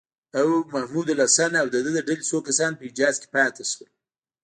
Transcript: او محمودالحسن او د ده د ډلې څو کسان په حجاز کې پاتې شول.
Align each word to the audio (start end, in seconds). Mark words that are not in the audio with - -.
او 0.39 0.49
محمودالحسن 0.73 1.51
او 1.61 1.67
د 1.73 1.75
ده 1.85 1.91
د 1.97 1.99
ډلې 2.07 2.23
څو 2.29 2.37
کسان 2.47 2.71
په 2.77 2.83
حجاز 2.89 3.15
کې 3.21 3.27
پاتې 3.35 3.63
شول. 3.71 3.89